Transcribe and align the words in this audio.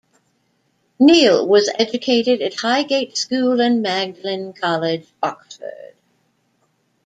Neill 0.99 1.47
was 1.47 1.69
educated 1.77 2.41
at 2.41 2.55
Highgate 2.55 3.15
School 3.15 3.61
and 3.61 3.83
Magdalen 3.83 4.51
College, 4.53 5.07
Oxford. 5.21 5.93